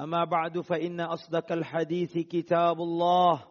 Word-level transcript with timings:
أما 0.00 0.24
بعد 0.24 0.60
فإن 0.60 1.00
أصدق 1.00 1.52
الحديث 1.52 2.18
كتاب 2.18 2.80
الله 2.80 3.46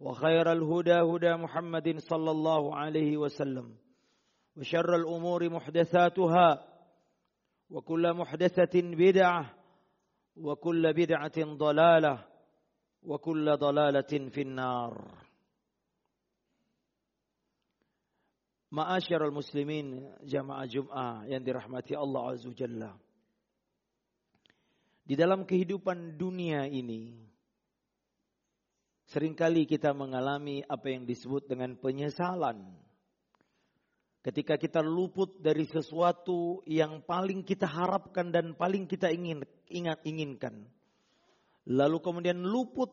وخير 0.00 0.52
الهدى 0.52 1.00
هدى 1.00 1.34
محمد 1.34 1.98
صلى 1.98 2.30
الله 2.30 2.76
عليه 2.76 3.16
وسلم 3.16 3.76
وشر 4.56 4.96
الأمور 4.96 5.48
محدثاتها 5.48 6.64
وكل 7.70 8.12
محدثة 8.12 8.74
بدعة 8.74 9.54
وكل 10.36 10.92
بدعة 10.92 11.38
ضلالة 11.38 12.24
وكل 13.02 13.56
ضلالة 13.56 14.28
في 14.30 14.42
النار 14.42 15.26
Ma'asyiral 18.66 19.30
muslimin 19.30 20.10
jamaah 20.26 20.66
Jum'ah 20.66 21.22
yang 21.30 21.40
dirahmati 21.40 21.94
Allah 21.94 22.34
Azza 22.34 22.50
Jalla. 22.50 22.98
Di 25.06 25.14
dalam 25.14 25.46
kehidupan 25.46 26.18
dunia 26.18 26.66
ini, 26.66 27.14
sering 29.06 29.38
kali 29.38 29.62
kita 29.62 29.94
mengalami 29.94 30.66
apa 30.66 30.90
yang 30.90 31.06
disebut 31.06 31.46
dengan 31.46 31.78
penyesalan. 31.78 32.74
Ketika 34.18 34.58
kita 34.58 34.82
luput 34.82 35.38
dari 35.38 35.62
sesuatu 35.62 36.58
yang 36.66 37.06
paling 37.06 37.46
kita 37.46 37.70
harapkan 37.70 38.34
dan 38.34 38.58
paling 38.58 38.90
kita 38.90 39.06
ingin 39.14 39.46
ingat 39.70 40.02
inginkan. 40.02 40.66
Lalu 41.70 42.02
kemudian 42.02 42.42
luput 42.42 42.90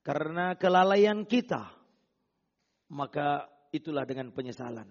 karena 0.00 0.56
kelalaian 0.56 1.28
kita. 1.28 1.76
Maka 2.88 3.52
itulah 3.68 4.08
dengan 4.08 4.32
penyesalan. 4.32 4.88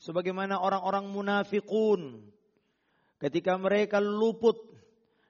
Sebagaimana 0.00 0.56
orang-orang 0.56 1.04
munafikun 1.12 2.24
ketika 3.20 3.60
mereka 3.60 4.00
luput 4.00 4.72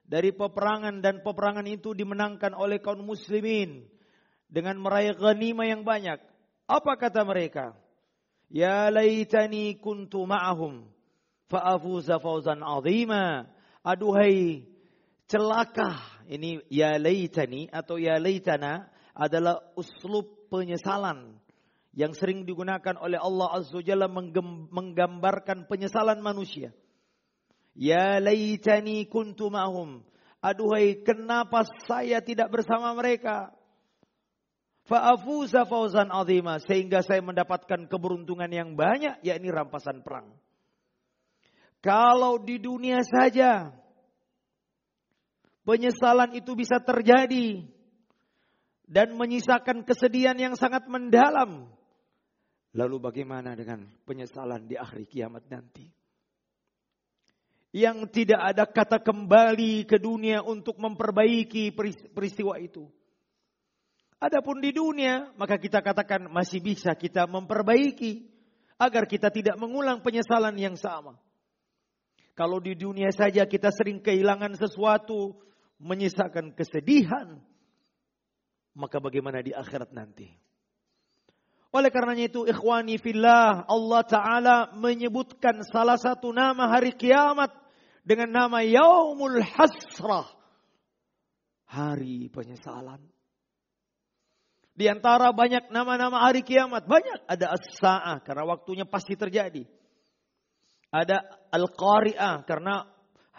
dari 0.03 0.35
peperangan 0.35 0.99
dan 0.99 1.23
peperangan 1.23 1.65
itu 1.67 1.95
dimenangkan 1.95 2.53
oleh 2.53 2.83
kaum 2.83 3.01
muslimin 3.01 3.87
dengan 4.51 4.77
meraih 4.77 5.15
ghanimah 5.15 5.67
yang 5.67 5.81
banyak. 5.81 6.19
Apa 6.67 6.95
kata 6.99 7.25
mereka? 7.25 7.73
Ya 8.53 8.87
laitani 8.93 9.81
kuntu 9.81 10.29
ma'ahum 10.29 10.85
fa'afuza 11.49 12.21
fawzan 12.21 12.61
azima. 12.61 13.49
Aduhai 13.83 14.63
celaka. 15.27 15.97
Ini 16.29 16.63
ya 16.71 16.95
laitani 16.95 17.67
atau 17.67 17.99
ya 17.99 18.15
laitana 18.15 18.87
adalah 19.11 19.59
uslub 19.75 20.47
penyesalan 20.47 21.35
yang 21.93 22.13
sering 22.17 22.45
digunakan 22.47 22.97
oleh 22.97 23.21
Allah 23.21 23.61
Azza 23.61 23.81
Jalla 23.85 24.09
menggambarkan 24.09 25.69
penyesalan 25.69 26.21
manusia. 26.21 26.73
Ya 27.73 28.21
laitani 28.21 29.09
kuntu 29.09 29.49
ma'hum. 29.49 30.05
Aduhai 30.43 31.01
kenapa 31.01 31.65
saya 31.89 32.21
tidak 32.21 32.53
bersama 32.53 32.93
mereka? 32.93 33.49
Fa'afuza 34.85 35.65
fauzan 35.65 36.11
azima. 36.13 36.61
Sehingga 36.61 37.01
saya 37.01 37.23
mendapatkan 37.23 37.89
keberuntungan 37.89 38.51
yang 38.51 38.75
banyak. 38.77 39.23
yakni 39.25 39.49
rampasan 39.49 40.05
perang. 40.05 40.29
Kalau 41.81 42.37
di 42.39 42.61
dunia 42.61 43.01
saja. 43.01 43.73
Penyesalan 45.63 46.35
itu 46.35 46.53
bisa 46.53 46.83
terjadi. 46.83 47.63
Dan 48.83 49.15
menyisakan 49.15 49.87
kesedihan 49.87 50.35
yang 50.35 50.53
sangat 50.59 50.85
mendalam. 50.91 51.71
Lalu 52.73 52.97
bagaimana 52.99 53.53
dengan 53.53 53.85
penyesalan 54.03 54.65
di 54.65 54.75
akhir 54.75 55.07
kiamat 55.07 55.45
nanti? 55.47 55.92
Yang 57.73 57.97
tidak 58.13 58.53
ada 58.53 58.69
kata 58.69 59.01
kembali 59.01 59.89
ke 59.89 59.97
dunia 59.97 60.45
untuk 60.45 60.77
memperbaiki 60.77 61.73
peristiwa 62.13 62.61
itu. 62.61 62.85
Adapun 64.21 64.61
di 64.61 64.69
dunia, 64.69 65.33
maka 65.35 65.57
kita 65.57 65.81
katakan 65.81 66.29
masih 66.29 66.61
bisa 66.61 66.93
kita 66.93 67.25
memperbaiki 67.25 68.29
agar 68.77 69.09
kita 69.09 69.33
tidak 69.33 69.57
mengulang 69.57 70.05
penyesalan 70.05 70.53
yang 70.53 70.77
sama. 70.77 71.17
Kalau 72.37 72.61
di 72.61 72.77
dunia 72.77 73.09
saja 73.09 73.49
kita 73.49 73.73
sering 73.73 74.05
kehilangan 74.05 74.53
sesuatu, 74.53 75.33
menyisakan 75.81 76.53
kesedihan, 76.53 77.41
maka 78.77 79.01
bagaimana 79.01 79.41
di 79.41 79.53
akhirat 79.53 79.93
nanti? 79.93 80.29
Oleh 81.73 81.89
karenanya 81.89 82.29
itu 82.29 82.45
ikhwani 82.45 83.01
fillah 83.01 83.65
Allah 83.65 84.01
Ta'ala 84.05 84.57
menyebutkan 84.77 85.65
salah 85.65 85.97
satu 85.97 86.29
nama 86.29 86.69
hari 86.69 86.93
kiamat 86.93 87.62
dengan 88.03 88.29
nama 88.29 88.59
Yaumul 88.61 89.41
Hasrah. 89.41 90.27
Hari 91.73 92.29
penyesalan. 92.29 93.01
Di 94.77 94.85
antara 94.85 95.33
banyak 95.33 95.73
nama-nama 95.73 96.21
hari 96.21 96.45
kiamat. 96.45 96.85
Banyak 96.85 97.25
ada 97.25 97.57
as-sa'ah 97.57 98.21
karena 98.21 98.43
waktunya 98.45 98.85
pasti 98.85 99.17
terjadi. 99.17 99.65
Ada 100.93 101.49
al-qari'ah 101.49 102.45
karena 102.45 102.85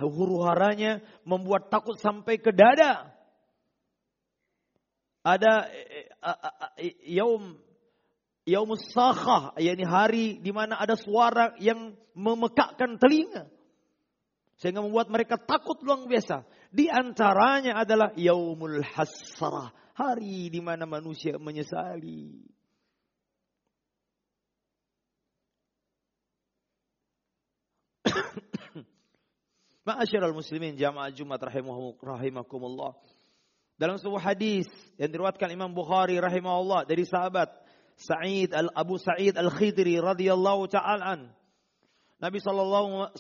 huru 0.02 0.42
haranya 0.42 0.98
membuat 1.22 1.70
takut 1.70 1.94
sampai 2.02 2.42
ke 2.42 2.50
dada. 2.50 3.14
Ada 5.22 5.70
eh, 5.70 6.06
eh, 6.82 6.94
yaum 7.14 7.54
Yaumus 8.44 8.92
Sakhah, 8.92 9.56
yakni 9.56 9.88
hari 9.88 10.26
di 10.36 10.52
mana 10.52 10.76
ada 10.76 11.00
suara 11.00 11.56
yang 11.56 11.96
memekakkan 12.12 13.00
telinga. 13.00 13.48
Sehingga 14.64 14.80
membuat 14.80 15.12
mereka 15.12 15.36
takut 15.36 15.76
luar 15.84 16.08
biasa. 16.08 16.40
Di 16.72 16.88
antaranya 16.88 17.84
adalah 17.84 18.16
Yaumul 18.16 18.80
Hasrah. 18.80 19.76
Hari 19.92 20.48
di 20.48 20.64
mana 20.64 20.88
manusia 20.88 21.36
menyesali. 21.36 22.48
Ma'asyiral 29.86 30.32
muslimin 30.32 30.80
jamaah 30.80 31.12
Jumat 31.12 31.44
rahimakumullah. 31.44 32.96
Dalam 33.76 34.00
sebuah 34.00 34.32
hadis 34.32 34.64
yang 34.96 35.12
diriwayatkan 35.12 35.52
Imam 35.52 35.76
Bukhari 35.76 36.16
rahimahullah 36.16 36.88
dari 36.88 37.04
sahabat 37.04 37.52
Sa'id 38.00 38.56
al 38.56 38.72
Abu 38.72 38.96
Sa'id 38.96 39.36
al 39.36 39.52
Khidri 39.52 40.00
radhiyallahu 40.00 40.72
taala 40.72 41.20
an. 41.20 41.28
Nabi 42.22 42.38
sallallahu 42.40 43.14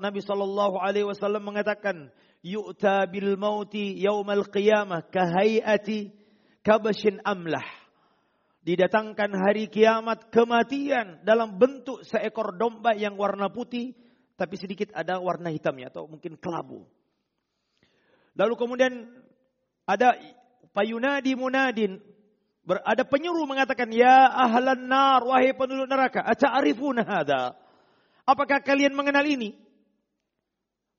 Nabi 0.00 0.20
sallallahu 0.20 0.76
alaihi 0.78 1.08
wasallam 1.08 1.44
mengatakan, 1.44 2.12
"Yu'ta 2.44 3.08
bil 3.08 3.36
mauti 3.40 3.96
yaumal 3.96 4.48
qiyamah 4.48 5.08
kahayati 5.08 6.12
kabashin 6.62 7.20
amlah." 7.24 7.64
didatangkan 8.64 9.28
hari 9.36 9.68
kiamat 9.68 10.32
kematian 10.32 11.20
dalam 11.20 11.60
bentuk 11.60 12.00
seekor 12.08 12.56
domba 12.56 12.96
yang 12.96 13.12
warna 13.20 13.52
putih 13.52 13.92
tapi 14.34 14.56
sedikit 14.56 14.90
ada 14.96 15.20
warna 15.20 15.52
hitamnya 15.52 15.92
atau 15.92 16.08
mungkin 16.08 16.40
kelabu. 16.40 16.88
Lalu 18.34 18.54
kemudian 18.58 18.92
ada 19.86 20.16
payunadi 20.74 21.36
munadin 21.38 22.00
ada 22.64 23.04
penyuruh 23.04 23.44
mengatakan 23.44 23.92
ya 23.92 24.32
ahlan 24.32 24.88
nar 24.88 25.22
wahai 25.22 25.52
penduduk 25.52 25.86
neraka 25.86 26.24
ata'rifuna 26.24 27.04
hadza 27.04 27.52
apakah 28.24 28.60
kalian 28.64 28.96
mengenal 28.96 29.24
ini 29.24 29.56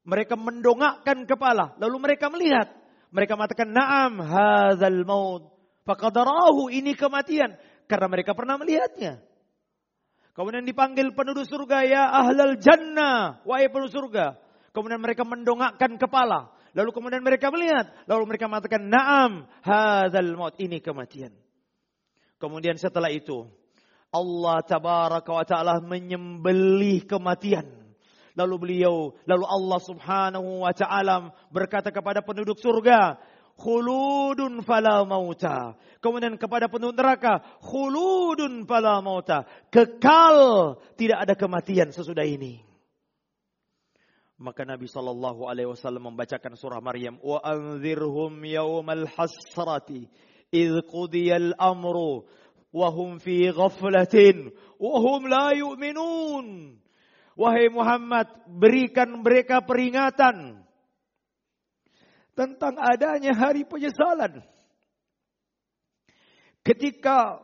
mereka 0.05 0.37
mendongakkan 0.37 1.25
kepala 1.25 1.73
lalu 1.81 1.97
mereka 2.09 2.29
melihat 2.29 2.69
mereka 3.09 3.37
mengatakan 3.37 3.69
na'am 3.69 4.21
hadzal 4.21 5.01
maut 5.03 5.55
Fakadarahu 5.85 6.73
ini 6.73 6.97
kematian. 6.97 7.53
Karena 7.85 8.09
mereka 8.09 8.33
pernah 8.33 8.57
melihatnya. 8.57 9.21
Kemudian 10.33 10.65
dipanggil 10.65 11.13
penduduk 11.13 11.45
surga, 11.47 11.85
ya 11.85 12.03
ahlal 12.11 12.57
jannah, 12.59 13.39
wahai 13.45 13.69
penduduk 13.69 13.93
surga. 13.93 14.35
Kemudian 14.73 14.99
mereka 14.99 15.23
mendongakkan 15.23 15.95
kepala. 15.95 16.51
Lalu 16.75 16.89
kemudian 16.91 17.23
mereka 17.23 17.53
melihat. 17.53 17.87
Lalu 18.09 18.35
mereka 18.35 18.51
mengatakan, 18.51 18.83
naam, 18.89 19.47
hadal 19.63 20.35
maut, 20.35 20.57
ini 20.59 20.81
kematian. 20.83 21.31
Kemudian 22.41 22.75
setelah 22.75 23.13
itu, 23.13 23.47
Allah 24.15 24.63
tabaraka 24.63 25.27
wa 25.27 25.43
ta'ala 25.43 25.83
menyembelih 25.83 27.03
kematian. 27.03 27.67
Lalu 28.35 28.55
beliau, 28.59 29.15
lalu 29.27 29.45
Allah 29.47 29.79
subhanahu 29.83 30.63
wa 30.63 30.71
ta'ala 30.71 31.31
berkata 31.51 31.91
kepada 31.91 32.23
penduduk 32.23 32.59
surga, 32.59 33.19
khuludun 33.59 34.63
fala 34.63 35.03
mauta. 35.07 35.79
Kemudian 36.03 36.35
kepada 36.35 36.67
penduduk 36.67 36.99
neraka, 36.99 37.43
khuludun 37.63 38.67
fala 38.67 38.99
mauta. 38.99 39.47
Kekal, 39.71 40.75
tidak 40.99 41.27
ada 41.27 41.33
kematian 41.35 41.95
sesudah 41.95 42.27
ini. 42.27 42.59
Maka 44.35 44.67
Nabi 44.67 44.91
sallallahu 44.91 45.47
alaihi 45.47 45.71
wasallam 45.71 46.11
membacakan 46.11 46.59
surah 46.59 46.83
Maryam, 46.83 47.15
"Wa 47.23 47.39
anzirhum 47.39 48.35
yaumal 48.43 49.07
hasrati 49.15 50.11
idh 50.51 50.83
qudiyal 50.91 51.55
amru 51.55 52.27
wa 52.75 52.91
hum 52.91 53.23
fi 53.23 53.47
ghaflatin 53.55 54.51
wa 54.75 54.95
hum 54.99 55.31
la 55.31 55.55
yu'minun." 55.55 56.75
Wahai 57.35 57.67
Muhammad, 57.67 58.31
berikan 58.47 59.19
mereka 59.19 59.59
peringatan 59.59 60.63
tentang 62.31 62.79
adanya 62.79 63.35
hari 63.35 63.67
penyesalan. 63.67 64.39
Ketika 66.63 67.43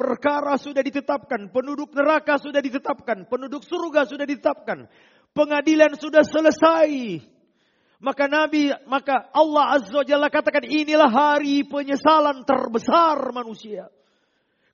perkara 0.00 0.56
sudah 0.56 0.80
ditetapkan, 0.80 1.52
penduduk 1.52 1.92
neraka 1.92 2.40
sudah 2.40 2.64
ditetapkan, 2.64 3.28
penduduk 3.28 3.68
surga 3.68 4.08
sudah 4.08 4.24
ditetapkan, 4.24 4.88
pengadilan 5.36 5.92
sudah 6.00 6.24
selesai. 6.24 7.20
Maka 7.98 8.30
Nabi, 8.30 8.70
maka 8.86 9.26
Allah 9.34 9.76
Azza 9.76 9.92
wa 9.92 10.06
Jalla 10.06 10.30
katakan 10.30 10.64
inilah 10.64 11.10
hari 11.10 11.66
penyesalan 11.66 12.46
terbesar 12.46 13.18
manusia. 13.34 13.90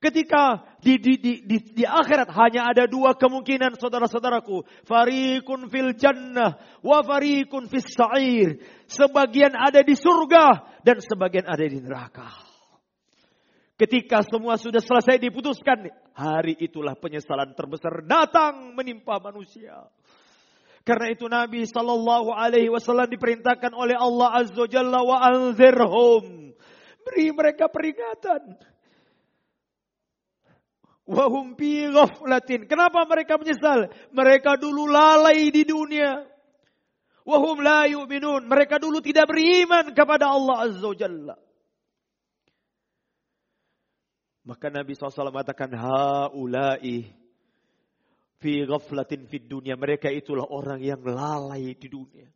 Ketika 0.05 0.61
di, 0.85 1.01
di, 1.01 1.17
di, 1.17 1.33
di, 1.49 1.57
di 1.81 1.85
akhirat 1.89 2.29
hanya 2.37 2.69
ada 2.69 2.85
dua 2.85 3.17
kemungkinan 3.17 3.81
saudara-saudaraku. 3.81 4.85
Farikun 4.85 5.73
fil 5.73 5.97
jannah 5.97 6.61
wa 6.85 7.01
farikun 7.01 7.73
fis 7.73 7.89
sa'ir. 7.89 8.61
Sebagian 8.85 9.57
ada 9.57 9.81
di 9.81 9.97
surga 9.97 10.77
dan 10.85 11.01
sebagian 11.01 11.49
ada 11.49 11.65
di 11.65 11.81
neraka. 11.81 12.29
Ketika 13.81 14.21
semua 14.29 14.61
sudah 14.61 14.85
selesai 14.85 15.17
diputuskan, 15.17 15.89
hari 16.13 16.53
itulah 16.61 17.01
penyesalan 17.01 17.57
terbesar 17.57 18.05
datang 18.05 18.77
menimpa 18.77 19.17
manusia. 19.25 19.89
Karena 20.85 21.09
itu 21.09 21.25
Nabi 21.33 21.65
Shallallahu 21.65 22.29
Alaihi 22.29 22.69
Wasallam 22.69 23.09
diperintahkan 23.09 23.73
oleh 23.73 23.97
Allah 23.97 24.37
Azza 24.37 24.69
Jalla 24.69 25.01
wa 25.01 25.17
anzirhum. 25.17 26.53
Beri 27.09 27.33
mereka 27.33 27.73
peringatan 27.73 28.74
Wahum 31.05 31.53
fi 31.53 31.85
ghaflatin. 31.93 32.65
Kenapa 32.65 33.05
mereka 33.05 33.37
menyesal? 33.37 33.93
Mereka 34.17 34.57
dulu 34.57 34.89
lalai 34.89 35.53
di 35.53 35.69
dunia. 35.69 36.25
Wahum 37.29 37.61
la 37.61 37.85
yu'minun. 37.89 38.49
Mereka 38.49 38.81
dulu 38.81 39.05
tidak 39.05 39.29
beriman 39.29 39.93
kepada 39.93 40.33
Allah 40.33 40.65
Azza 40.65 40.89
wa 40.89 40.97
Jalla. 40.97 41.37
Maka 44.45 44.69
Nabi 44.69 44.93
SAW 44.93 45.33
mengatakan, 45.33 45.73
Haulai 45.73 47.09
fi 48.41 48.53
ghaflatin 48.65 49.25
fi 49.29 49.41
dunia. 49.41 49.77
Mereka 49.77 50.09
itulah 50.13 50.45
orang 50.49 50.85
yang 50.85 51.01
lalai 51.01 51.73
di 51.77 51.89
dunia. 51.89 52.29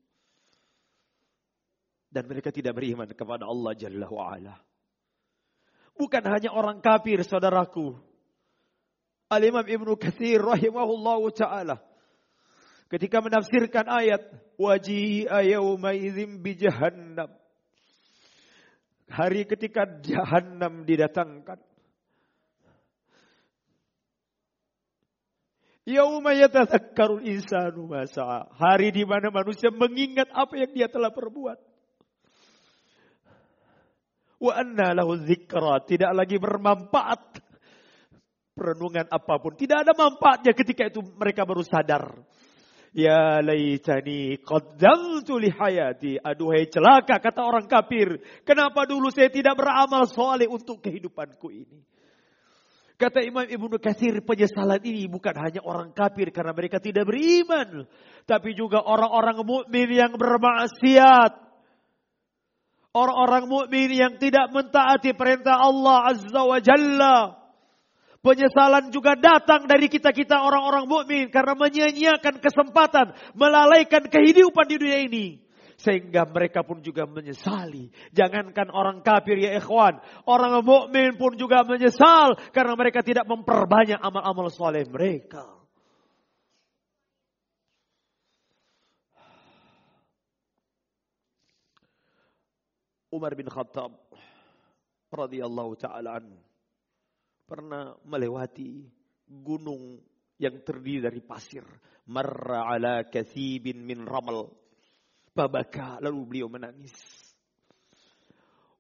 Dan 2.09 2.25
mereka 2.25 2.49
tidak 2.49 2.77
beriman 2.77 3.09
kepada 3.13 3.45
Allah 3.45 3.77
Jalla 3.77 4.09
wa'ala. 4.09 4.57
Bukan 5.93 6.25
hanya 6.25 6.57
orang 6.57 6.81
kafir 6.81 7.21
saudaraku. 7.21 8.08
Al-Imam 9.29 9.65
Ibnu 9.69 10.01
Katsir 10.01 10.41
rahimahullahu 10.41 11.29
taala. 11.37 11.77
Ketika 12.89 13.21
menafsirkan 13.21 13.85
ayat 13.85 14.25
waji'a 14.57 15.45
yauma 15.45 15.93
idzin 15.93 16.41
bi 16.41 16.57
jahannam. 16.57 17.29
Hari 19.13 19.45
ketika 19.45 19.85
jahannam 20.01 20.89
didatangkan. 20.89 21.61
Yauma 25.89 26.37
yatadzakkarul 26.37 27.25
insanu 27.25 27.89
ma 27.89 28.05
Hari 28.57 28.93
di 28.93 29.05
mana 29.09 29.29
manusia 29.33 29.73
mengingat 29.73 30.29
apa 30.33 30.57
yang 30.57 30.73
dia 30.73 30.89
telah 30.89 31.13
perbuat. 31.13 31.61
Wa 34.41 34.53
anna 34.57 34.93
lahu 34.97 35.17
dzikra, 35.21 35.85
tidak 35.89 36.13
lagi 36.17 36.37
bermanfaat 36.37 37.48
perenungan 38.59 39.07
apa 39.07 39.39
pun. 39.39 39.55
Tidak 39.55 39.87
ada 39.87 39.95
manfaatnya 39.95 40.51
ketika 40.51 40.91
itu 40.91 40.99
mereka 41.15 41.47
baru 41.47 41.63
sadar. 41.63 42.19
Ya 42.91 43.39
laitani 43.39 44.43
qaddamtu 44.43 45.39
li 45.39 45.55
hayati. 45.55 46.19
Aduhai 46.19 46.67
celaka 46.67 47.23
kata 47.23 47.47
orang 47.47 47.71
kafir. 47.71 48.19
Kenapa 48.43 48.83
dulu 48.91 49.15
saya 49.15 49.31
tidak 49.31 49.55
beramal 49.55 50.11
soleh 50.11 50.51
untuk 50.51 50.83
kehidupanku 50.83 51.55
ini? 51.55 51.79
Kata 52.99 53.23
Imam 53.23 53.47
Ibnu 53.47 53.79
Katsir 53.79 54.19
penyesalan 54.27 54.83
ini 54.83 55.07
bukan 55.07 55.31
hanya 55.39 55.63
orang 55.63 55.95
kafir 55.95 56.35
karena 56.35 56.51
mereka 56.51 56.83
tidak 56.83 57.07
beriman, 57.07 57.87
tapi 58.27 58.59
juga 58.59 58.83
orang-orang 58.83 59.39
mukmin 59.47 59.87
yang 59.87 60.19
bermaksiat. 60.19 61.47
Orang-orang 62.91 63.47
mukmin 63.47 63.95
yang 63.95 64.19
tidak 64.19 64.51
mentaati 64.51 65.15
perintah 65.15 65.63
Allah 65.63 66.11
Azza 66.11 66.43
wa 66.43 66.59
Jalla. 66.59 67.17
Penyesalan 68.19 68.91
juga 68.91 69.15
datang 69.15 69.71
dari 69.71 69.87
kita-kita 69.87 70.43
orang-orang 70.43 70.91
mukmin 70.91 71.31
karena 71.31 71.55
menyia-nyiakan 71.55 72.43
kesempatan, 72.43 73.15
melalaikan 73.39 74.11
kehidupan 74.11 74.67
di 74.67 74.77
dunia 74.77 75.01
ini. 75.07 75.27
Sehingga 75.79 76.27
mereka 76.27 76.67
pun 76.67 76.83
juga 76.83 77.07
menyesali. 77.07 77.95
Jangankan 78.11 78.75
orang 78.75 79.07
kafir 79.07 79.39
ya 79.39 79.55
ikhwan. 79.63 80.03
Orang 80.27 80.67
mukmin 80.67 81.15
pun 81.15 81.39
juga 81.39 81.63
menyesal 81.63 82.35
karena 82.51 82.75
mereka 82.75 83.07
tidak 83.07 83.23
memperbanyak 83.31 84.03
amal-amal 84.03 84.51
soleh 84.51 84.83
mereka. 84.91 85.47
Umar 93.15 93.39
bin 93.39 93.47
Khattab 93.47 93.95
radhiyallahu 95.15 95.79
taala 95.79 96.19
anhu 96.19 96.48
pernah 97.49 97.97
melewati 98.05 98.85
gunung 99.25 99.97
yang 100.37 100.61
terdiri 100.61 101.09
dari 101.09 101.25
pasir. 101.25 101.65
Marra 102.13 102.69
ala 102.69 103.09
kathibin 103.09 103.81
min 103.81 104.05
ramal. 104.05 104.53
Babaka, 105.33 105.97
lalu 106.05 106.19
beliau 106.29 106.49
menangis. 106.53 106.95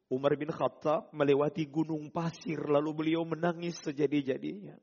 Umar 0.09 0.37
bin 0.37 0.49
Khattab 0.49 1.13
melewati 1.13 1.69
gunung 1.69 2.09
pasir, 2.09 2.61
lalu 2.65 2.91
beliau 2.97 3.23
menangis 3.29 3.77
sejadi-jadinya. 3.85 4.77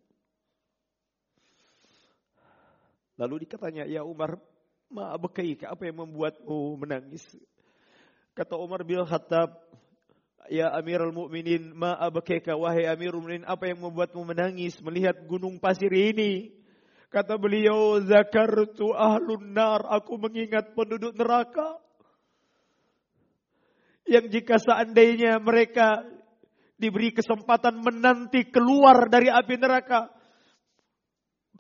Lalu 3.18 3.48
dikatanya, 3.48 3.90
ya 3.90 4.06
Umar, 4.06 4.38
ma'abakaika, 4.94 5.74
apa 5.74 5.90
yang 5.90 6.06
membuatmu 6.06 6.78
menangis? 6.78 7.26
Kata 8.38 8.60
Umar 8.60 8.86
bin 8.86 9.02
Khattab, 9.02 9.56
Ya 10.46 10.70
Amirul 10.78 11.10
Mukminin, 11.10 11.74
ma 11.74 11.98
abakeka 11.98 12.54
wahai 12.54 12.86
Amirul 12.86 13.26
Mukminin, 13.26 13.48
apa 13.50 13.66
yang 13.66 13.82
membuatmu 13.82 14.22
menangis 14.30 14.78
melihat 14.86 15.18
gunung 15.26 15.58
pasir 15.58 15.90
ini? 15.90 16.54
Kata 17.10 17.40
beliau, 17.40 17.98
zakartu 18.04 18.94
ahlun 18.94 19.56
nar, 19.56 19.88
aku 19.90 20.20
mengingat 20.20 20.76
penduduk 20.78 21.16
neraka. 21.18 21.80
Yang 24.06 24.26
jika 24.38 24.56
seandainya 24.62 25.42
mereka 25.42 26.06
diberi 26.78 27.16
kesempatan 27.16 27.82
menanti 27.82 28.46
keluar 28.52 29.10
dari 29.10 29.32
api 29.32 29.56
neraka. 29.58 30.14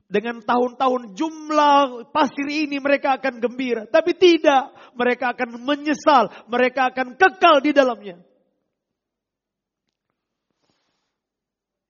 Dengan 0.05 0.37
tahun-tahun 0.45 1.17
jumlah 1.17 2.13
pasir 2.13 2.45
ini 2.45 2.77
mereka 2.77 3.17
akan 3.17 3.41
gembira. 3.41 3.89
Tapi 3.89 4.13
tidak, 4.13 4.93
mereka 4.93 5.33
akan 5.33 5.57
menyesal, 5.65 6.29
mereka 6.45 6.93
akan 6.93 7.17
kekal 7.17 7.65
di 7.65 7.73
dalamnya. 7.73 8.21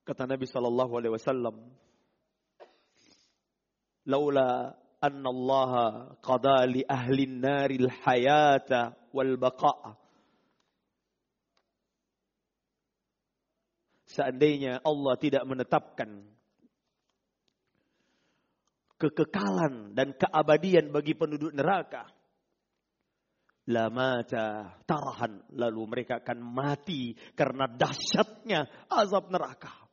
Kata 0.06 0.30
Nabi 0.30 0.46
Shallallahu 0.46 1.02
Alaihi 1.02 1.14
Wasallam, 1.18 1.56
"Laula 4.06 4.78
anna 5.02 5.30
Allah 5.34 5.74
qada 6.22 6.70
li 6.70 6.86
ahli 6.86 7.26
naril 7.26 7.90
hayata 8.06 8.94
wal 9.10 9.34
baqa'a." 9.34 9.98
Seandainya 14.06 14.86
Allah 14.86 15.18
tidak 15.18 15.44
menetapkan 15.50 16.22
kekekalan 19.02 19.98
dan 19.98 20.14
keabadian 20.14 20.94
bagi 20.94 21.18
penduduk 21.18 21.50
neraka, 21.50 22.06
lamata 23.74 24.78
tarahan 24.86 25.42
lalu 25.58 25.82
mereka 25.90 26.22
akan 26.22 26.40
mati 26.46 27.18
karena 27.34 27.66
dahsyatnya 27.66 28.70
azab 28.88 29.34
neraka. 29.34 29.85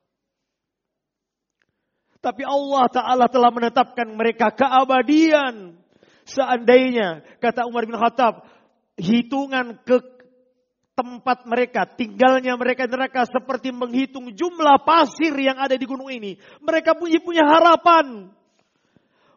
Tapi 2.23 2.47
Allah 2.47 2.87
Ta'ala 2.87 3.27
telah 3.27 3.51
menetapkan 3.51 4.07
mereka 4.15 4.55
keabadian. 4.55 5.75
Seandainya, 6.23 7.27
kata 7.43 7.67
Umar 7.67 7.83
bin 7.83 7.99
Khattab, 7.99 8.47
hitungan 8.95 9.83
ke 9.83 9.99
tempat 10.95 11.43
mereka, 11.51 11.83
tinggalnya 11.83 12.55
mereka 12.55 12.87
neraka 12.87 13.27
seperti 13.27 13.75
menghitung 13.75 14.31
jumlah 14.31 14.87
pasir 14.87 15.35
yang 15.35 15.59
ada 15.59 15.75
di 15.75 15.83
gunung 15.83 16.07
ini. 16.15 16.39
Mereka 16.63 16.95
punya 16.95 17.19
punya 17.19 17.43
harapan. 17.43 18.31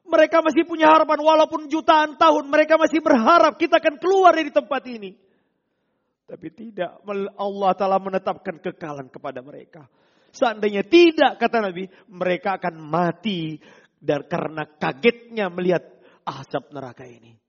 Mereka 0.06 0.46
masih 0.46 0.70
punya 0.70 0.86
harapan 0.86 1.18
walaupun 1.18 1.65
jutaan 1.65 2.13
tahun 2.22 2.46
mereka 2.46 2.77
masih 2.77 3.01
berharap 3.01 3.58
kita 3.58 3.82
akan 3.82 3.98
keluar 3.98 4.38
dari 4.38 4.54
tempat 4.54 4.86
ini. 4.86 5.18
Tapi 6.30 6.54
tidak, 6.54 7.01
Allah 7.34 7.72
telah 7.74 7.98
menetapkan 7.98 8.62
kekalan 8.62 9.10
kepada 9.10 9.42
mereka. 9.42 9.89
Seandainya 10.36 10.84
tidak, 10.84 11.39
kata 11.39 11.63
Nabi, 11.63 11.88
mereka 12.12 12.60
akan 12.60 12.75
mati 12.75 13.56
dan 13.96 14.27
karena 14.27 14.68
kagetnya 14.75 15.48
melihat 15.48 15.84
asap 16.27 16.75
neraka 16.75 17.08
ini. 17.08 17.39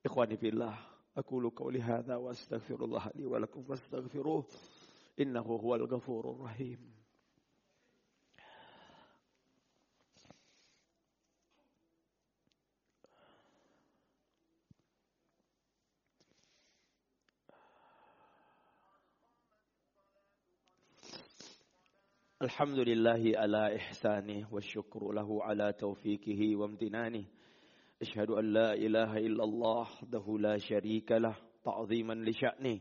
Ikhwani 0.00 0.38
fillah, 0.38 0.72
aku 1.18 1.42
lu 1.42 1.50
qauli 1.52 1.82
hadza 1.82 2.16
wa 2.16 2.32
astaghfirullah 2.32 3.12
li 3.18 3.26
wa 3.26 3.36
lakum 3.42 3.66
fastaghfiruh 3.66 4.46
innahu 5.20 5.60
huwal 5.60 5.84
ghafurur 5.84 6.46
rahim. 6.46 6.99
الحمد 22.42 22.78
لله 22.78 23.38
على 23.38 23.76
إحسانه 23.76 24.48
والشكر 24.52 25.12
له 25.12 25.44
على 25.44 25.72
توفيقه 25.72 26.56
وامتنانه. 26.56 27.24
أشهد 28.02 28.30
أن 28.30 28.52
لا 28.52 28.72
إله 28.74 29.16
إلا 29.16 29.44
الله 29.44 29.80
وحده 29.80 30.38
لا 30.38 30.58
شريك 30.58 31.12
له 31.12 31.36
تعظيما 31.64 32.14
لشأنه. 32.14 32.80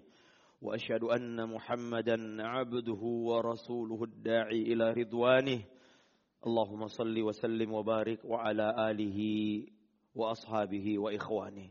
وأشهد 0.62 1.04
أن 1.04 1.50
محمدا 1.54 2.48
عبده 2.48 3.02
ورسوله 3.04 4.04
الداعي 4.04 4.62
إلى 4.62 4.94
رضوانه. 4.94 5.64
اللهم 6.48 6.88
صل 6.88 7.22
وسلم 7.22 7.74
وبارك 7.74 8.26
وعلى 8.26 8.92
آله 8.92 9.20
وأصحابه 10.16 11.00
وإخوانه. 11.00 11.70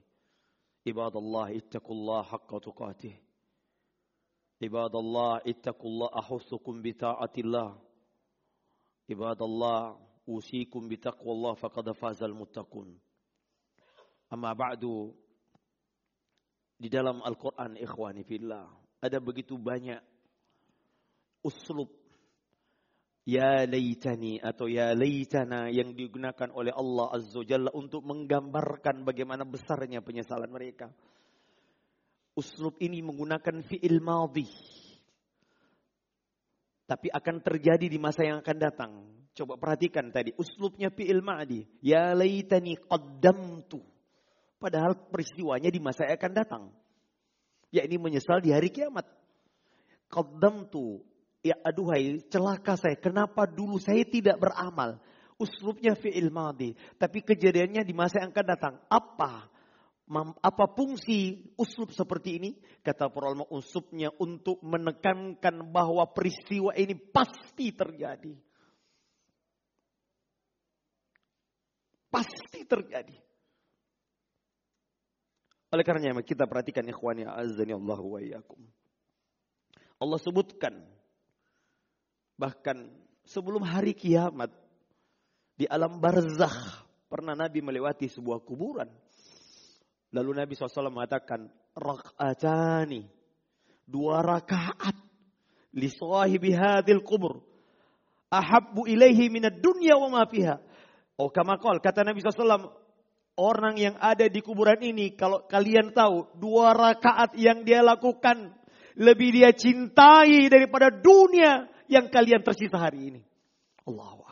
عباد 0.88 1.16
الله 1.16 1.56
اتقوا 1.56 1.96
الله 1.96 2.22
حق 2.22 2.58
تقاته. 2.58 3.27
عباد 4.63 4.95
الله 4.95 5.31
اتقوا 5.47 5.89
الله 5.89 6.09
أحثكم 6.19 6.75
بطاعة 6.81 7.35
الله 7.37 7.69
عباد 9.09 9.41
الله 9.41 9.79
أوصيكم 10.29 10.81
بتقوى 10.87 11.31
الله 11.31 11.53
فقد 11.53 11.85
فاز 11.91 12.23
المتقون 12.23 12.89
أما 14.33 14.51
بعد 14.53 14.83
di 16.83 16.91
dalam 16.91 17.23
Al-Quran 17.23 17.79
ikhwani 17.79 18.27
fillah 18.27 18.67
ada 18.99 19.19
begitu 19.23 19.55
banyak 19.55 20.03
uslub 21.43 21.87
ya 23.23 23.63
laitani 23.63 24.39
atau 24.43 24.67
ya 24.67 24.91
laitana 24.91 25.71
yang 25.71 25.95
digunakan 25.95 26.51
oleh 26.51 26.75
Allah 26.75 27.07
Azza 27.15 27.39
Jalla 27.47 27.71
untuk 27.71 28.03
menggambarkan 28.03 29.07
bagaimana 29.07 29.47
besarnya 29.47 30.03
penyesalan 30.03 30.51
mereka. 30.51 30.91
Uslub 32.38 32.78
ini 32.78 33.02
menggunakan 33.02 33.66
fi'il 33.66 33.98
madhi. 33.98 34.46
Tapi 36.86 37.10
akan 37.10 37.42
terjadi 37.42 37.90
di 37.90 37.98
masa 37.98 38.22
yang 38.22 38.38
akan 38.38 38.58
datang. 38.62 38.92
Coba 39.34 39.58
perhatikan 39.58 40.14
tadi. 40.14 40.30
Uslubnya 40.38 40.94
fi'il 40.94 41.18
madhi. 41.18 41.66
Ya 41.82 42.14
laytani 42.14 42.78
qaddamtu. 42.78 43.82
Padahal 44.62 44.94
peristiwanya 45.10 45.66
di 45.66 45.82
masa 45.82 46.06
yang 46.06 46.14
akan 46.14 46.32
datang. 46.32 46.64
Ya 47.74 47.82
ini 47.82 47.98
menyesal 47.98 48.38
di 48.38 48.54
hari 48.54 48.70
kiamat. 48.70 49.04
Qaddamtu. 50.06 51.02
Ya 51.42 51.58
aduhai 51.66 52.22
celaka 52.30 52.78
saya. 52.78 52.94
Kenapa 52.94 53.50
dulu 53.50 53.82
saya 53.82 54.06
tidak 54.06 54.38
beramal. 54.38 55.02
Uslubnya 55.42 55.98
fi'il 55.98 56.30
madhi. 56.30 56.78
Tapi 57.02 57.18
kejadiannya 57.26 57.82
di 57.82 57.94
masa 57.94 58.22
yang 58.22 58.30
akan 58.30 58.46
datang. 58.46 58.74
Apa? 58.86 59.57
Apa 60.16 60.64
fungsi 60.72 61.52
uslub 61.60 61.92
seperti 61.92 62.40
ini? 62.40 62.50
Kata 62.80 63.12
para 63.12 63.28
ulama 63.28 63.44
uslubnya 63.52 64.08
untuk 64.16 64.56
menekankan 64.64 65.68
bahwa 65.68 66.08
peristiwa 66.08 66.72
ini 66.72 66.96
pasti 66.96 67.76
terjadi. 67.76 68.32
Pasti 72.08 72.64
terjadi. 72.64 73.16
Oleh 75.68 75.84
karenanya 75.84 76.24
kita 76.24 76.48
perhatikan 76.48 76.88
ikhwani 76.88 77.28
azani 77.28 77.76
Allah 77.76 78.00
wa 78.00 78.16
iyyakum. 78.16 78.64
Allah 80.00 80.18
sebutkan 80.24 80.72
bahkan 82.40 82.88
sebelum 83.28 83.60
hari 83.60 83.92
kiamat 83.92 84.48
di 85.58 85.68
alam 85.68 86.00
barzakh 86.00 86.88
pernah 87.10 87.36
Nabi 87.36 87.60
melewati 87.60 88.08
sebuah 88.08 88.40
kuburan 88.40 88.88
Lalu 90.08 90.30
Nabi 90.40 90.52
SAW 90.56 90.88
mengatakan, 90.88 91.52
rak'atani, 91.76 93.04
dua 93.84 94.24
rakaat, 94.24 94.96
li 95.76 95.88
sahibi 95.92 96.56
hadil 96.56 97.04
kubur, 97.04 97.44
ahabbu 98.32 98.88
ilaihi 98.88 99.28
minad 99.28 99.60
dunya 99.60 100.00
wa 100.00 100.08
ma 100.08 100.22
fiha. 100.24 100.56
Oh 101.20 101.28
kamakol, 101.28 101.80
kata 101.84 102.08
Nabi 102.08 102.24
SAW, 102.24 102.72
orang 103.36 103.76
yang 103.76 103.96
ada 104.00 104.24
di 104.32 104.40
kuburan 104.40 104.80
ini, 104.80 105.12
kalau 105.12 105.44
kalian 105.44 105.92
tahu, 105.92 106.32
dua 106.40 106.72
rakaat 106.72 107.36
yang 107.36 107.66
dia 107.68 107.84
lakukan, 107.84 108.56
lebih 108.96 109.30
dia 109.30 109.52
cintai 109.52 110.48
daripada 110.48 110.88
dunia 110.88 111.68
yang 111.88 112.08
kalian 112.08 112.40
tersisa 112.40 112.80
hari 112.80 113.12
ini. 113.12 113.22
Allahu 113.84 114.27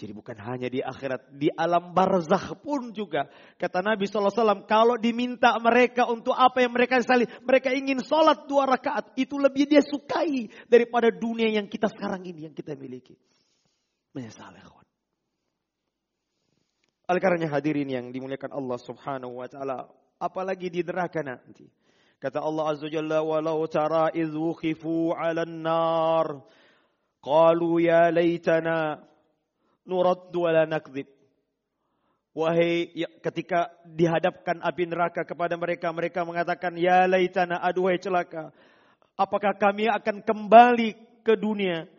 jadi 0.00 0.16
bukan 0.16 0.32
hanya 0.40 0.72
di 0.72 0.80
akhirat, 0.80 1.36
di 1.36 1.52
alam 1.52 1.92
barzakh 1.92 2.56
pun 2.64 2.88
juga. 2.96 3.28
Kata 3.60 3.84
Nabi 3.84 4.08
SAW, 4.08 4.64
kalau 4.64 4.96
diminta 4.96 5.52
mereka 5.60 6.08
untuk 6.08 6.32
apa 6.32 6.64
yang 6.64 6.72
mereka 6.72 7.04
sali, 7.04 7.28
mereka 7.44 7.68
ingin 7.76 8.00
sholat 8.00 8.48
dua 8.48 8.64
rakaat. 8.64 9.12
Itu 9.20 9.36
lebih 9.36 9.68
dia 9.68 9.84
sukai 9.84 10.48
daripada 10.72 11.12
dunia 11.12 11.52
yang 11.52 11.68
kita 11.68 11.92
sekarang 11.92 12.24
ini, 12.24 12.48
yang 12.48 12.56
kita 12.56 12.72
miliki. 12.80 13.12
Menyesal 14.16 14.56
ya 14.56 14.64
kawan. 14.64 14.88
Oleh 17.12 17.20
karenanya 17.20 17.60
hadirin 17.60 17.92
yang 17.92 18.08
dimuliakan 18.08 18.56
Allah 18.56 18.80
subhanahu 18.80 19.36
wa 19.36 19.52
ta'ala. 19.52 19.84
Apalagi 20.16 20.72
di 20.72 20.80
neraka 20.80 21.20
nanti. 21.20 21.68
Kata 22.16 22.40
Allah 22.40 22.72
Azza 22.72 22.88
Jalla, 22.88 23.20
walau 23.20 23.68
tara 23.68 24.08
iz 24.16 24.32
wukhifu 24.32 25.12
ala 25.12 25.44
nar. 25.44 26.40
Qalu 27.20 27.84
ya 27.84 28.08
laytana 28.08 29.09
nuraddu 29.88 30.46
wala 30.46 30.64
nakdzib. 30.66 31.08
Wahai 32.30 32.94
ya, 32.94 33.10
ketika 33.26 33.74
dihadapkan 33.82 34.62
api 34.62 34.86
neraka 34.86 35.26
kepada 35.26 35.58
mereka, 35.58 35.90
mereka 35.90 36.22
mengatakan, 36.22 36.78
Ya 36.78 37.04
laitana 37.10 37.58
aduhai 37.58 37.98
celaka. 37.98 38.54
Apakah 39.18 39.58
kami 39.58 39.90
akan 39.90 40.22
kembali 40.22 40.94
ke 41.26 41.34
dunia? 41.34 41.90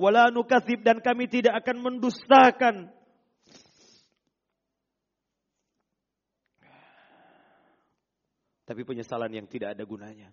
Wala 0.00 0.32
nukasib 0.32 0.80
dan 0.80 1.02
kami 1.02 1.28
tidak 1.28 1.60
akan 1.60 1.76
mendustakan. 1.82 2.88
Tapi 8.64 8.86
penyesalan 8.86 9.34
yang 9.34 9.50
tidak 9.50 9.74
ada 9.74 9.82
gunanya. 9.82 10.30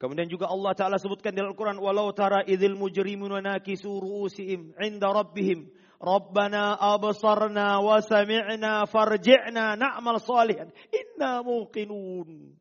Kemudian 0.00 0.32
juga 0.32 0.48
Allah 0.48 0.72
Ta'ala 0.72 0.96
sebutkan 0.96 1.36
dalam 1.36 1.52
Al-Quran, 1.52 1.76
Walau 1.76 2.08
tara 2.16 2.40
idhil 2.48 2.72
mujrimuna 2.72 3.44
nakisu 3.44 4.00
ru'usihim 4.00 4.72
inda 4.80 5.12
rabbihim. 5.12 5.68
Rabbana 6.00 6.80
absarna 6.80 7.84
wa 7.84 8.00
sami'na 8.00 8.88
farji'na 8.88 9.76
na'mal 9.76 10.16
salihan. 10.24 10.72
Inna 10.88 11.44
muqinun. 11.44 12.56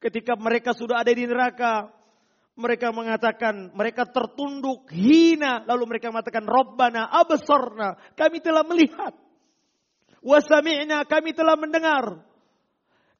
Ketika 0.00 0.32
mereka 0.40 0.72
sudah 0.72 1.04
ada 1.04 1.12
di 1.12 1.28
neraka, 1.28 1.92
mereka 2.56 2.88
mengatakan, 2.88 3.76
mereka 3.76 4.08
tertunduk, 4.08 4.88
hina. 4.88 5.60
Lalu 5.68 5.84
mereka 5.92 6.08
mengatakan, 6.08 6.48
Rabbana 6.48 7.04
absarna. 7.12 8.00
Kami 8.16 8.40
telah 8.40 8.64
melihat. 8.64 9.12
Wasami'na, 10.24 11.04
kami 11.04 11.36
telah 11.36 11.60
mendengar. 11.60 12.24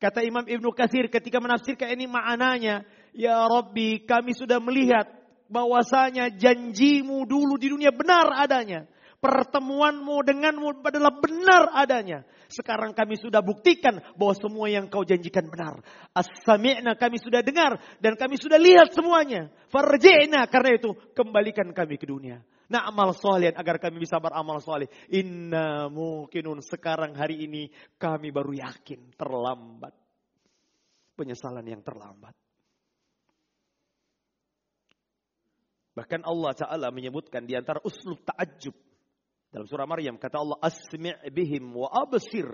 Kata 0.00 0.24
Imam 0.24 0.44
Ibnu 0.44 0.72
Katsir 0.72 1.12
ketika 1.12 1.40
menafsirkan 1.40 1.92
ini 1.92 2.08
maknanya, 2.08 2.84
Ya 3.16 3.48
Rabbi, 3.48 4.04
kami 4.04 4.36
sudah 4.36 4.60
melihat 4.60 5.08
bahwasanya 5.48 6.28
janjimu 6.36 7.24
dulu 7.24 7.56
di 7.56 7.72
dunia 7.72 7.88
benar 7.88 8.28
adanya. 8.36 8.84
Pertemuanmu 9.16 10.22
denganmu 10.22 10.84
adalah 10.84 11.16
benar 11.16 11.72
adanya. 11.72 12.28
Sekarang 12.52 12.92
kami 12.92 13.16
sudah 13.16 13.40
buktikan 13.40 13.98
bahwa 14.14 14.36
semua 14.36 14.68
yang 14.68 14.92
kau 14.92 15.02
janjikan 15.02 15.48
benar. 15.48 15.80
As-sami'na 16.12 16.94
kami 16.94 17.16
sudah 17.16 17.40
dengar 17.40 17.80
dan 17.98 18.14
kami 18.20 18.36
sudah 18.36 18.60
lihat 18.60 18.92
semuanya. 18.92 19.48
Farji'na 19.72 20.44
karena 20.46 20.76
itu 20.76 20.92
kembalikan 21.16 21.72
kami 21.72 21.96
ke 21.96 22.06
dunia. 22.06 22.44
Nah 22.68 22.86
amal 22.86 23.16
agar 23.16 23.80
kami 23.80 24.04
bisa 24.04 24.20
beramal 24.20 24.60
soleh. 24.60 24.92
Inna 25.08 25.88
mungkinun 25.88 26.60
sekarang 26.60 27.16
hari 27.16 27.48
ini 27.48 27.72
kami 27.96 28.28
baru 28.28 28.52
yakin 28.52 29.16
terlambat. 29.16 29.96
Penyesalan 31.16 31.64
yang 31.64 31.80
terlambat. 31.80 32.45
Bahkan 35.96 36.28
Allah 36.28 36.52
Ta'ala 36.52 36.88
menyebutkan 36.92 37.48
di 37.48 37.56
antara 37.56 37.80
uslub 37.80 38.20
ta'ajub. 38.20 38.76
Dalam 39.48 39.64
surah 39.64 39.88
Maryam 39.88 40.20
kata 40.20 40.36
Allah, 40.36 40.60
Asmi' 40.60 41.32
bihim 41.32 41.72
wa 41.72 41.88
absir 41.88 42.44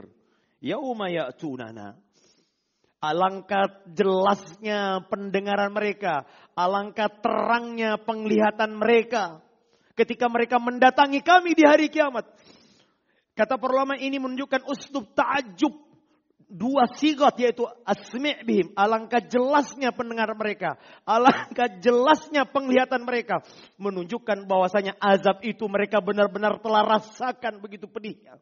yauma 0.62 1.10
ya'tunana. 1.10 1.98
Alangkah 3.02 3.82
jelasnya 3.90 5.02
pendengaran 5.10 5.74
mereka. 5.74 6.22
Alangkah 6.54 7.10
terangnya 7.10 7.98
penglihatan 7.98 8.78
mereka. 8.78 9.42
Ketika 9.98 10.30
mereka 10.30 10.62
mendatangi 10.62 11.18
kami 11.26 11.58
di 11.58 11.66
hari 11.66 11.90
kiamat. 11.90 12.30
Kata 13.34 13.58
perlama 13.58 13.98
ini 13.98 14.22
menunjukkan 14.22 14.70
uslub 14.70 15.10
ta'ajub 15.18 15.91
dua 16.52 16.84
sigot 17.00 17.32
yaitu 17.40 17.64
asmi' 17.88 18.44
bihim. 18.44 18.68
Alangkah 18.76 19.24
jelasnya 19.24 19.88
pendengar 19.96 20.28
mereka. 20.36 20.76
Alangkah 21.08 21.80
jelasnya 21.80 22.44
penglihatan 22.44 23.08
mereka. 23.08 23.40
Menunjukkan 23.80 24.44
bahwasanya 24.44 24.92
azab 25.00 25.40
itu 25.40 25.64
mereka 25.64 26.04
benar-benar 26.04 26.60
telah 26.60 26.84
rasakan 26.84 27.64
begitu 27.64 27.88
pedihnya. 27.88 28.36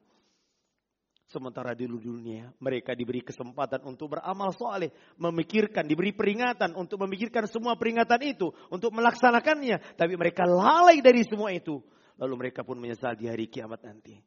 Sementara 1.31 1.79
di 1.79 1.87
dunia 1.87 2.51
mereka 2.59 2.91
diberi 2.91 3.23
kesempatan 3.23 3.87
untuk 3.87 4.19
beramal 4.19 4.51
soleh. 4.51 4.91
Memikirkan, 5.15 5.87
diberi 5.87 6.11
peringatan 6.11 6.75
untuk 6.75 6.99
memikirkan 7.07 7.47
semua 7.47 7.79
peringatan 7.79 8.19
itu. 8.27 8.51
Untuk 8.67 8.91
melaksanakannya. 8.91 9.95
Tapi 9.95 10.19
mereka 10.19 10.43
lalai 10.43 10.99
dari 10.99 11.23
semua 11.23 11.55
itu. 11.55 11.79
Lalu 12.19 12.35
mereka 12.35 12.67
pun 12.67 12.83
menyesal 12.83 13.15
di 13.15 13.31
hari 13.31 13.47
kiamat 13.47 13.79
nanti. 13.87 14.19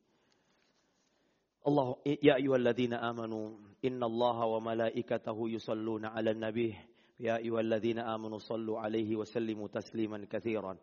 Allah 1.65 1.95
ya 2.21 2.35
ayyuhalladzina 2.35 2.99
amanu 3.01 3.55
innallaha 3.81 4.47
wa 4.47 4.59
malaikatahu 4.59 5.47
yusalluna 5.47 6.11
'alan 6.11 6.43
nabiy 6.43 6.75
ya 7.19 7.39
ayyuhalladzina 7.39 8.03
amanu 8.03 8.39
sallu 8.43 8.75
'alaihi 8.75 9.15
wa 9.15 9.23
sallimu 9.23 9.71
tasliman 9.71 10.27
katsiran 10.27 10.75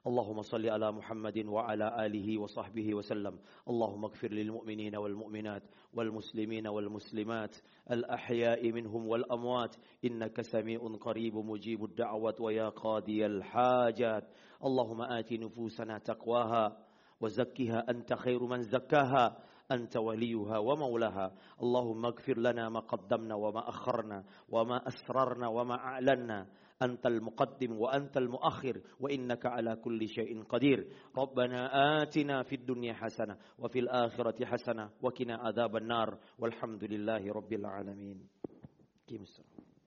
اللهم 0.00 0.42
صل 0.48 0.64
على 0.64 0.92
محمد 0.92 1.44
وعلى 1.44 2.06
آله 2.06 2.38
وصحبه 2.40 2.88
وسلم. 2.94 3.36
اللهم 3.68 4.04
اغفر 4.04 4.32
للمؤمنين 4.32 4.96
والمؤمنات 4.96 5.62
والمسلمين 5.92 6.66
والمسلمات. 6.66 7.56
الأحياء 7.90 8.72
منهم 8.72 9.06
والأموات. 9.06 9.76
إنك 10.04 10.40
سميع 10.40 10.80
قريب 11.00 11.36
مجيب 11.36 11.84
الدعوة 11.84 12.36
ويا 12.40 12.68
قاضي 12.68 13.26
الحاجات. 13.26 14.24
اللهم 14.64 15.00
آت 15.02 15.32
نفوسنا 15.32 15.98
تقواها 15.98 16.76
وزكها. 17.20 17.90
أنت 17.90 18.14
خير 18.14 18.40
من 18.40 18.62
زكاها. 18.62 19.36
أنت 19.72 19.96
وليها 19.96 20.58
ومولاها. 20.58 21.32
اللهم 21.62 22.06
اغفر 22.06 22.38
لنا 22.38 22.68
ما 22.68 22.80
قدمنا 22.80 23.34
وما 23.34 23.68
أخرنا 23.68 24.24
وما 24.48 24.88
أسررنا 24.88 25.48
وما 25.48 25.74
أعلنا. 25.74 26.46
أنت 26.82 27.06
المقدم 27.06 27.72
وأنت 27.80 28.16
المؤخر 28.16 28.80
وإنك 29.00 29.46
على 29.46 29.76
كل 29.76 30.08
شيء 30.08 30.42
قدير. 30.42 30.88
ربنا 31.18 31.70
آتنا 32.02 32.42
في 32.42 32.54
الدنيا 32.54 32.92
حسنة 32.92 33.36
وفي 33.58 33.78
الآخرة 33.78 34.44
حسنة 34.44 34.90
وكنا 35.02 35.36
عذاب 35.36 35.76
النار. 35.76 36.18
والحمد 36.38 36.84
لله 36.84 37.32
رب 37.32 37.52
العالمين. 37.52 38.28